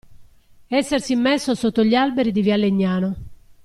Essersi 0.71 1.15
messo 1.15 1.53
sotto 1.53 1.83
gli 1.83 1.93
alberi 1.93 2.31
di 2.31 2.41
via 2.41 2.55
Legnano. 2.57 3.15